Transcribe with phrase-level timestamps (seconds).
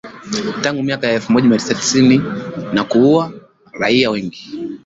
[0.61, 2.17] Tangu miaka ya elfu moja mia tisa tisini
[2.73, 3.33] na kuua
[3.73, 4.59] raia wengi.